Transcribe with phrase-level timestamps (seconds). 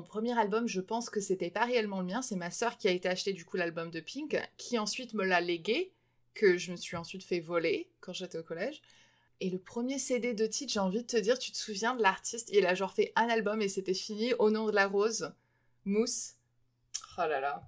[0.00, 2.22] mon premier album, je pense que c'était pas réellement le mien.
[2.22, 5.26] C'est ma sœur qui a été acheter du coup l'album de Pink, qui ensuite me
[5.26, 5.92] l'a légué,
[6.32, 8.80] que je me suis ensuite fait voler quand j'étais au collège.
[9.40, 12.02] Et le premier CD de titre, j'ai envie de te dire, tu te souviens de
[12.02, 12.48] l'artiste?
[12.50, 14.32] Il a genre fait un album et c'était fini.
[14.38, 15.34] Au nom de la rose,
[15.84, 16.36] Mousse.
[17.18, 17.62] Oh là là.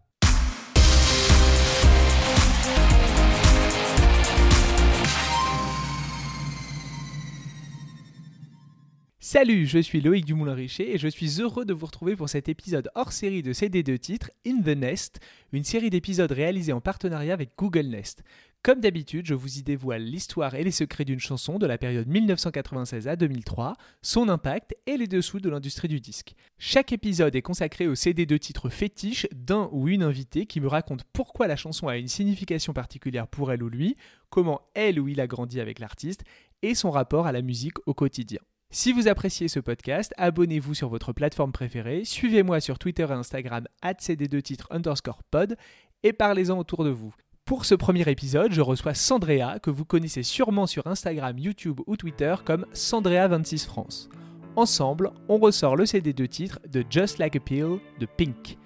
[9.24, 12.90] Salut, je suis Loïc Dumoulin-Richer et je suis heureux de vous retrouver pour cet épisode
[12.96, 15.20] hors série de CD de titres In the Nest,
[15.52, 18.24] une série d'épisodes réalisés en partenariat avec Google Nest.
[18.64, 22.08] Comme d'habitude, je vous y dévoile l'histoire et les secrets d'une chanson de la période
[22.08, 26.34] 1996 à 2003, son impact et les dessous de l'industrie du disque.
[26.58, 30.66] Chaque épisode est consacré au CD de titres fétiche d'un ou une invitée qui me
[30.66, 33.94] raconte pourquoi la chanson a une signification particulière pour elle ou lui,
[34.30, 36.24] comment elle ou il a grandi avec l'artiste
[36.62, 38.40] et son rapport à la musique au quotidien.
[38.74, 43.68] Si vous appréciez ce podcast, abonnez-vous sur votre plateforme préférée, suivez-moi sur Twitter et Instagram
[43.84, 45.58] cd2titres underscore pod
[46.02, 47.12] et parlez-en autour de vous.
[47.44, 51.98] Pour ce premier épisode, je reçois Sandrea, que vous connaissez sûrement sur Instagram, YouTube ou
[51.98, 54.08] Twitter comme Sandrea26 France.
[54.56, 58.56] Ensemble, on ressort le CD de titres de Just Like a Pill de Pink.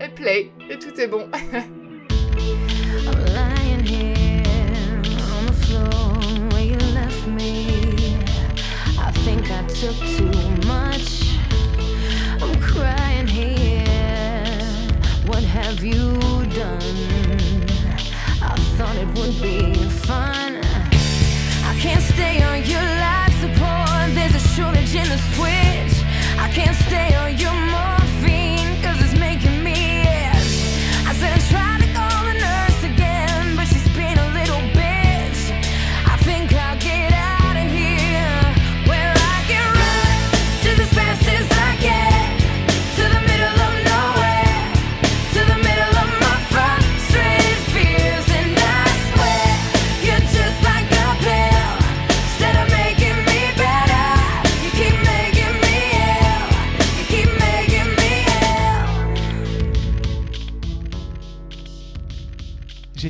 [0.00, 1.28] Et play, et tout est bon.
[9.84, 11.36] took too much.
[12.40, 14.56] I'm crying here.
[15.26, 16.18] What have you
[16.54, 17.66] done?
[18.40, 19.74] I thought it would be
[20.06, 20.56] fun.
[21.70, 24.14] I can't stay on your life support.
[24.14, 25.94] There's a shortage in the switch.
[26.38, 27.63] I can't stay on your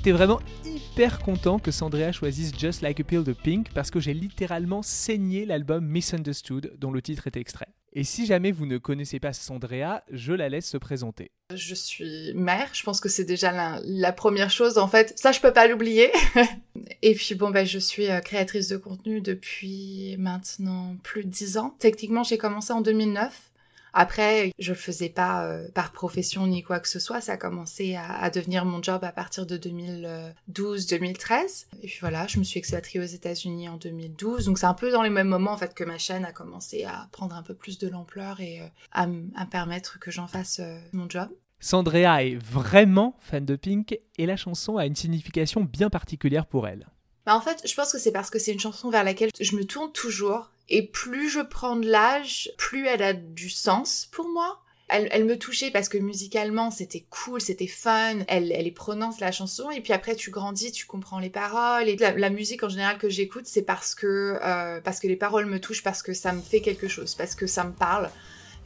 [0.04, 4.00] J'étais vraiment hyper content que Sandrea choisisse Just Like a Pill de Pink parce que
[4.00, 7.68] j'ai littéralement saigné l'album Misunderstood dont le titre est extrait.
[7.94, 11.30] Et si jamais vous ne connaissez pas Sandrea, je la laisse se présenter.
[11.54, 15.18] Je suis mère, je pense que c'est déjà la, la première chose en fait.
[15.18, 16.12] Ça, je peux pas l'oublier.
[17.00, 21.56] Et puis bon, ben, je suis euh, créatrice de contenu depuis maintenant plus de 10
[21.56, 21.74] ans.
[21.78, 23.53] Techniquement, j'ai commencé en 2009.
[23.96, 27.20] Après, je le faisais pas euh, par profession ni quoi que ce soit.
[27.20, 31.66] Ça a commencé à, à devenir mon job à partir de 2012-2013.
[31.82, 34.46] Et puis voilà, je me suis expatriée aux États-Unis en 2012.
[34.46, 36.82] Donc c'est un peu dans les mêmes moments en fait que ma chaîne a commencé
[36.84, 40.58] à prendre un peu plus de l'ampleur et euh, à me permettre que j'en fasse
[40.60, 41.28] euh, mon job.
[41.60, 46.66] Sandrea est vraiment fan de Pink et la chanson a une signification bien particulière pour
[46.66, 46.88] elle.
[47.26, 49.56] Bah en fait, je pense que c'est parce que c'est une chanson vers laquelle je
[49.56, 50.50] me tourne toujours.
[50.68, 54.60] Et plus je prends de l'âge, plus elle a du sens pour moi.
[54.88, 58.74] Elle, me touchait parce que musicalement c'était cool, c'était fun, elle, elle est
[59.18, 62.62] la chanson et puis après tu grandis, tu comprends les paroles et la, la musique
[62.62, 66.02] en général que j'écoute c'est parce que euh, parce que les paroles me touchent, parce
[66.02, 68.10] que ça me fait quelque chose, parce que ça me parle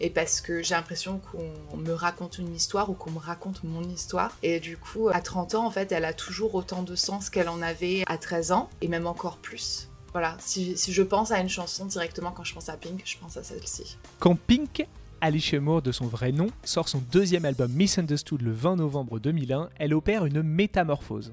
[0.01, 3.83] et parce que j'ai l'impression qu'on me raconte une histoire ou qu'on me raconte mon
[3.83, 4.37] histoire.
[4.43, 7.49] Et du coup, à 30 ans, en fait, elle a toujours autant de sens qu'elle
[7.49, 9.89] en avait à 13 ans, et même encore plus.
[10.13, 13.37] Voilà, si, je pense à une chanson directement quand je pense à Pink, je pense
[13.37, 13.99] à celle-ci.
[14.19, 14.87] Quand Pink,
[15.21, 19.69] Alicia Moore de son vrai nom, sort son deuxième album Misunderstood le 20 novembre 2001,
[19.79, 21.33] elle opère une métamorphose.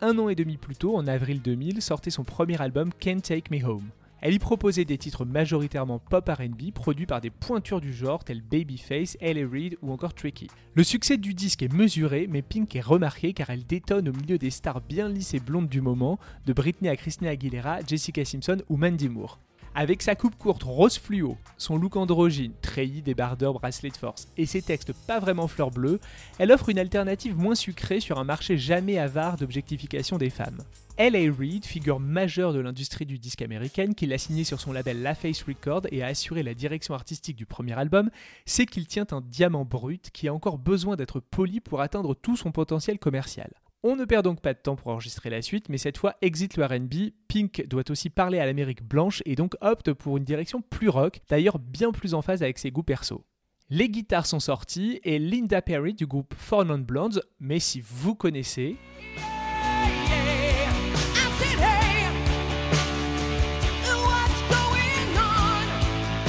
[0.00, 3.54] Un an et demi plus tôt, en avril 2000, sortait son premier album Can't Take
[3.54, 3.88] Me Home.
[4.24, 8.40] Elle y proposait des titres majoritairement pop RB produits par des pointures du genre tels
[8.40, 9.46] Babyface, L.A.
[9.46, 10.48] Reid ou encore Tricky.
[10.72, 14.38] Le succès du disque est mesuré, mais Pink est remarquée car elle détonne au milieu
[14.38, 18.62] des stars bien lisses et blondes du moment, de Britney à Christina Aguilera, Jessica Simpson
[18.70, 19.40] ou Mandy Moore.
[19.76, 24.46] Avec sa coupe courte rose fluo, son look androgyne, treillis, débardeur, bracelet de force et
[24.46, 25.98] ses textes pas vraiment fleur bleue,
[26.38, 30.62] elle offre une alternative moins sucrée sur un marché jamais avare d'objectification des femmes.
[30.96, 31.28] L.A.
[31.36, 35.16] Reid, figure majeure de l'industrie du disque américaine, qui l'a signé sur son label La
[35.16, 38.10] Face Record et a assuré la direction artistique du premier album,
[38.46, 42.36] sait qu'il tient un diamant brut qui a encore besoin d'être poli pour atteindre tout
[42.36, 43.50] son potentiel commercial.
[43.86, 46.56] On ne perd donc pas de temps pour enregistrer la suite, mais cette fois exit
[46.56, 50.62] le RB, Pink doit aussi parler à l'Amérique blanche et donc opte pour une direction
[50.62, 53.26] plus rock, d'ailleurs bien plus en phase avec ses goûts perso.
[53.68, 58.14] Les guitares sont sorties et Linda Perry du groupe Four Non Blondes, mais si vous
[58.14, 58.78] connaissez,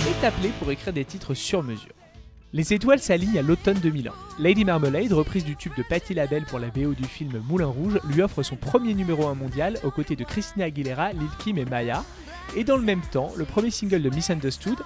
[0.10, 2.05] est appelée pour écrire des titres sur mesure.
[2.56, 4.13] Les étoiles s'alignent à l'automne 2001.
[4.40, 8.00] Lady Marmalade, reprise du tube de Patti LaBelle pour la BO du film Moulin Rouge,
[8.10, 11.66] lui offre son premier numéro 1 mondial aux côtés de Christina Aguilera, Lil Kim et
[11.66, 12.06] Maya.
[12.56, 14.78] Et dans le même temps, le premier single de Misunderstood,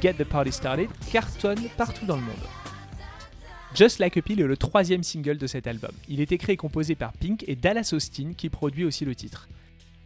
[0.00, 2.36] Get the Party Started, cartonne partout dans le monde.
[3.74, 5.90] Just Like a Pill est le troisième single de cet album.
[6.08, 9.48] Il est écrit et composé par Pink et Dallas Austin qui produit aussi le titre.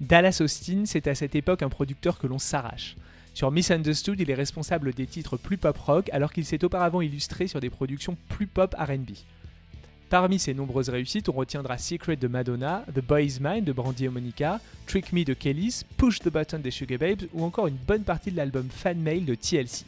[0.00, 2.96] Dallas Austin, c'est à cette époque un producteur que l'on s'arrache.
[3.40, 7.46] Sur Misunderstood, il est responsable des titres plus pop rock alors qu'il s'est auparavant illustré
[7.46, 9.12] sur des productions plus pop RB.
[10.10, 14.04] Parmi ses nombreuses réussites, on retiendra Secret de Madonna, The Boy Is Mine de Brandy
[14.04, 17.78] et Monica, Trick Me de Kellys, Push the Button des Sugar Babes ou encore une
[17.78, 19.86] bonne partie de l'album Fan Mail de TLC.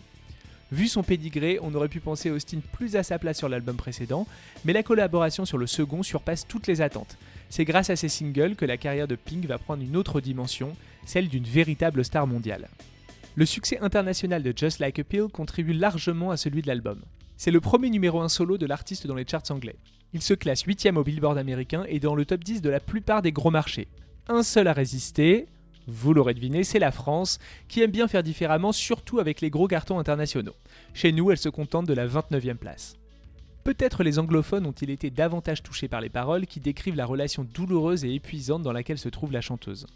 [0.71, 4.27] Vu son pédigré, on aurait pu penser Austin plus à sa place sur l'album précédent,
[4.65, 7.19] mais la collaboration sur le second surpasse toutes les attentes.
[7.51, 10.75] C'est grâce à ces singles que la carrière de Pink va prendre une autre dimension,
[11.05, 12.71] celle d'une véritable star mondiale.
[13.35, 17.01] Le succès international de Just Like a Pill contribue largement à celui de l'album.
[17.39, 19.77] C'est le premier numéro 1 solo de l'artiste dans les charts anglais.
[20.13, 23.23] Il se classe 8ème au Billboard américain et dans le top 10 de la plupart
[23.23, 23.89] des gros marchés.
[24.29, 25.47] Un seul à résister,
[25.87, 27.39] vous l'aurez deviné, c'est la France,
[27.69, 30.55] qui aime bien faire différemment, surtout avec les gros cartons internationaux.
[30.93, 32.97] Chez nous, elle se contente de la 29e place.
[33.65, 38.05] Peut-être les anglophones ont-ils été davantage touchés par les paroles qui décrivent la relation douloureuse
[38.05, 39.87] et épuisante dans laquelle se trouve la chanteuse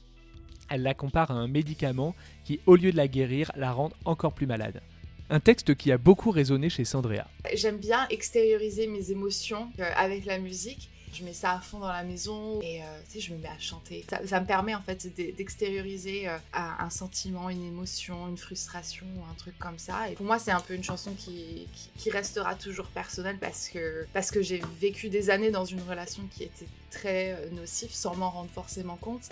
[0.68, 2.14] elle la compare à un médicament
[2.44, 4.80] qui, au lieu de la guérir, la rend encore plus malade.
[5.28, 7.26] Un texte qui a beaucoup résonné chez Sandrea.
[7.52, 10.88] J'aime bien extérioriser mes émotions euh, avec la musique.
[11.12, 13.48] Je mets ça à fond dans la maison et euh, tu sais, je me mets
[13.48, 14.04] à chanter.
[14.26, 19.58] Ça, me permet en fait d'extérioriser euh, un sentiment, une émotion, une frustration, un truc
[19.58, 20.10] comme ça.
[20.10, 21.66] Et pour moi, c'est un peu une chanson qui,
[21.96, 26.22] qui, restera toujours personnelle parce que, parce que j'ai vécu des années dans une relation
[26.30, 29.30] qui était très nocive sans m'en rendre forcément compte.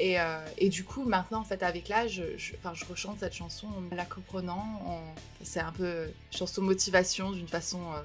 [0.00, 2.52] Euh, et, du coup, maintenant, en fait, avec l'âge, je,
[2.88, 5.00] rechante cette chanson en la comprenant.
[5.42, 8.02] C'est un peu chanson motivation d'une façon euh,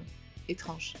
[0.48, 0.94] étrange.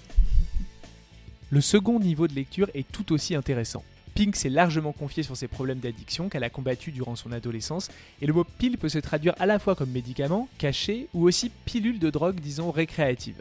[1.50, 3.84] Le second niveau de lecture est tout aussi intéressant.
[4.14, 7.88] Pink s'est largement confié sur ses problèmes d'addiction qu'elle a combattu durant son adolescence,
[8.20, 11.50] et le mot pile peut se traduire à la fois comme médicament, caché, ou aussi
[11.64, 13.40] pilule de drogue, disons, récréative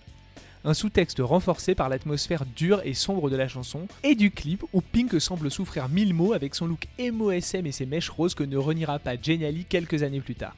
[0.65, 4.81] un sous-texte renforcé par l'atmosphère dure et sombre de la chanson, et du clip où
[4.81, 8.43] Pink semble souffrir mille mots avec son look emo SM et ses mèches roses que
[8.43, 10.55] ne reniera pas Jenny quelques années plus tard.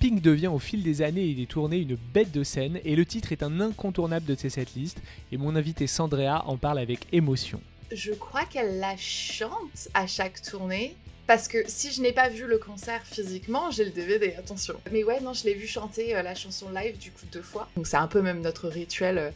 [0.00, 3.06] Pink devient au fil des années et des tournées une bête de scène et le
[3.06, 5.00] titre est un incontournable de ces setlists
[5.30, 7.60] et mon invité Sandrea en parle avec émotion.
[7.92, 10.96] Je crois qu'elle la chante à chaque tournée
[11.26, 14.74] parce que si je n'ai pas vu le concert physiquement, j'ai le DVD, attention.
[14.90, 17.68] Mais ouais, non, je l'ai vu chanter euh, la chanson live du coup deux fois.
[17.76, 19.30] Donc c'est un peu même notre rituel euh,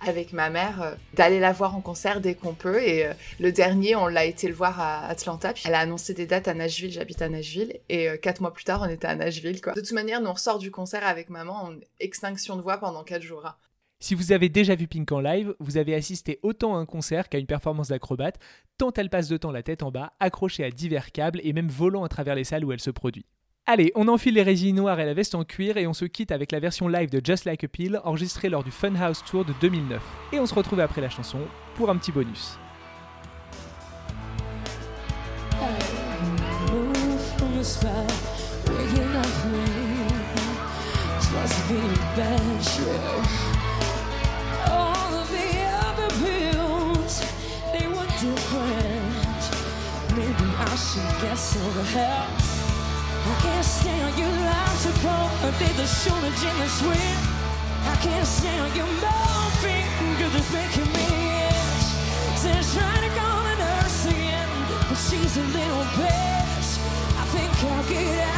[0.00, 2.82] avec ma mère euh, d'aller la voir en concert dès qu'on peut.
[2.82, 3.06] Et
[3.40, 5.52] le dernier, on l'a été le voir à Atlanta.
[5.52, 7.78] Puis elle a annoncé des dates à Nashville, j'habite à Nashville.
[7.88, 9.72] Et quatre mois plus tard, on était à Nashville, quoi.
[9.72, 13.04] De toute manière, nous on sort du concert avec maman en extinction de voix pendant
[13.04, 13.46] quatre jours.
[13.46, 13.54] Hein.
[14.02, 17.28] Si vous avez déjà vu Pink en live, vous avez assisté autant à un concert
[17.28, 18.40] qu'à une performance d'acrobate,
[18.76, 21.68] tant elle passe de temps la tête en bas, accrochée à divers câbles et même
[21.68, 23.26] volant à travers les salles où elle se produit.
[23.64, 26.32] Allez, on enfile les résines noires et la veste en cuir et on se quitte
[26.32, 29.54] avec la version live de Just Like a Pill enregistrée lors du Funhouse Tour de
[29.60, 30.02] 2009.
[30.32, 31.38] Et on se retrouve après la chanson
[31.76, 32.58] pour un petit bonus.
[51.34, 52.28] Help.
[53.24, 54.28] I can't stand your
[55.00, 57.18] grow under the shortage in the sweat.
[57.88, 59.88] I can't stand your morphine,
[60.20, 61.06] cause it's making me
[61.48, 61.88] itch.
[62.36, 64.48] Says trying to call the nurse again,
[64.88, 66.70] but she's a little bitch.
[67.16, 68.31] I think I'll get out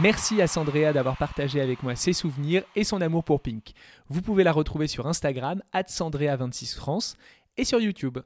[0.00, 3.72] Merci à Sandrea d'avoir partagé avec moi ses souvenirs et son amour pour Pink.
[4.08, 7.16] Vous pouvez la retrouver sur Instagram, Sandrea26France,
[7.56, 8.18] et sur YouTube.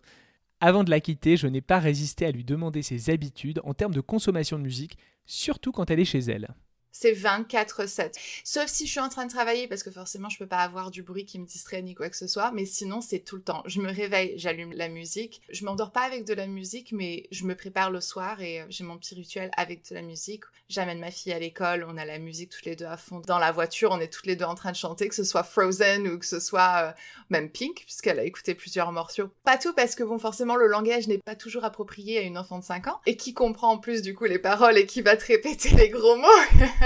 [0.60, 3.94] Avant de la quitter, je n'ai pas résisté à lui demander ses habitudes en termes
[3.94, 6.54] de consommation de musique, surtout quand elle est chez elle.
[6.92, 8.12] C'est 24-7.
[8.44, 10.90] Sauf si je suis en train de travailler, parce que forcément, je peux pas avoir
[10.90, 12.52] du bruit qui me distrait ni quoi que ce soit.
[12.52, 13.62] Mais sinon, c'est tout le temps.
[13.66, 15.40] Je me réveille, j'allume la musique.
[15.48, 18.66] Je m'endors pas avec de la musique, mais je me prépare le soir et euh,
[18.68, 20.44] j'ai mon petit rituel avec de la musique.
[20.68, 23.20] J'amène ma fille à l'école, on a la musique toutes les deux à fond.
[23.26, 25.42] Dans la voiture, on est toutes les deux en train de chanter, que ce soit
[25.42, 26.92] Frozen ou que ce soit euh,
[27.30, 29.28] même Pink, puisqu'elle a écouté plusieurs morceaux.
[29.44, 32.58] Pas tout, parce que bon, forcément, le langage n'est pas toujours approprié à une enfant
[32.58, 35.16] de 5 ans, et qui comprend en plus du coup les paroles et qui va
[35.16, 36.28] te répéter les gros mots.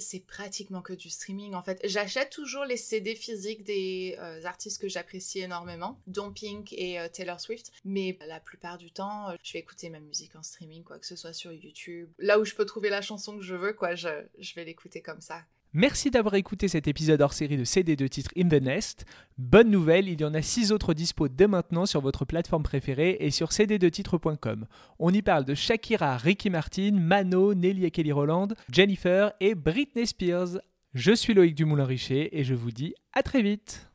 [0.00, 1.80] c'est pratiquement que du streaming en fait.
[1.84, 7.08] J'achète toujours les CD physiques des euh, artistes que j'apprécie énormément, dont Pink et euh,
[7.08, 10.82] Taylor Swift, mais la plupart du temps, euh, je vais écouter ma musique en streaming,
[10.82, 12.10] quoi que ce soit sur YouTube.
[12.18, 15.02] Là où je peux trouver la chanson que je veux, quoi, je, je vais l'écouter
[15.02, 15.44] comme ça.
[15.72, 19.04] Merci d'avoir écouté cet épisode hors série de CD de titres In the Nest.
[19.38, 23.18] Bonne nouvelle, il y en a 6 autres dispo dès maintenant sur votre plateforme préférée
[23.20, 24.66] et sur cd2titres.com.
[24.98, 30.08] On y parle de Shakira, Ricky Martin, Mano, Nelly et Kelly Roland, Jennifer et Britney
[30.08, 30.58] Spears.
[30.92, 33.89] Je suis Loïc Dumoulin-Richer et je vous dis à très vite